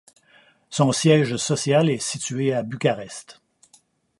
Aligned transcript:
Son 0.71 0.91
siège 0.91 1.35
social 1.37 1.87
est 1.91 2.01
situé 2.01 2.53
à 2.55 2.63
Bucarest. 2.63 3.39